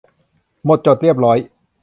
[0.65, 1.37] หมดจดเรียบร้อย